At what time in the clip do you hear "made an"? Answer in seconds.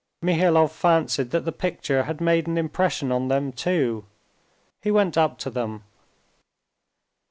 2.19-2.57